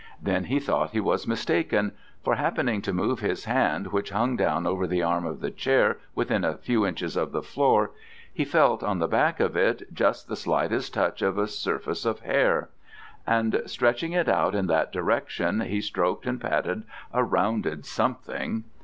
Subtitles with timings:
[0.19, 1.91] Then he thought he was mistaken:
[2.23, 5.99] for happening to move his hand which hung down over the arm of the chair
[6.15, 7.91] within a few inches of the floor,
[8.33, 12.21] he felt on the back of it just the slightest touch of a surface of
[12.21, 12.71] hair,
[13.27, 16.81] and stretching it out in that direction he stroked and patted
[17.13, 18.63] a rounded something.